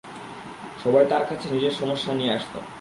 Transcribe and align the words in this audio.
সবাই 0.83 1.05
তার 1.09 1.23
কাছে 1.29 1.45
নিজের 1.51 1.71
সমস্যা 1.71 2.13
নিয়ে 2.13 2.33
আসতো। 2.33 2.61